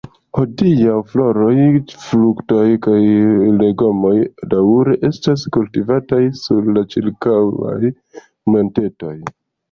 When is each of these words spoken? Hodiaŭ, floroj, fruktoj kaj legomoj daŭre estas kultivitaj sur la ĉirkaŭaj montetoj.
Hodiaŭ, 0.35 0.93
floroj, 1.09 1.55
fruktoj 2.05 2.63
kaj 2.85 2.95
legomoj 3.63 4.13
daŭre 4.53 4.95
estas 5.09 5.43
kultivitaj 5.57 6.21
sur 6.39 6.71
la 6.79 6.83
ĉirkaŭaj 6.95 7.91
montetoj. 8.55 9.13